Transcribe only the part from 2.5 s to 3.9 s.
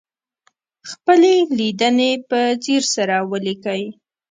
ځیر سره ولیکئ.